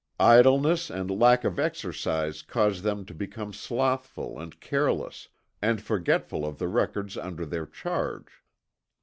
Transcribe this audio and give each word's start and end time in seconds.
Idleness 0.19 0.89
and 0.89 1.11
lack 1.11 1.43
of 1.43 1.59
exercise 1.59 2.41
cause 2.41 2.81
them 2.81 3.05
to 3.05 3.13
become 3.13 3.53
slothful 3.53 4.39
and 4.39 4.59
careless, 4.59 5.29
and 5.61 5.79
forgetful 5.79 6.43
of 6.43 6.57
the 6.57 6.67
records 6.69 7.17
under 7.19 7.45
their 7.45 7.67
charge. 7.67 8.41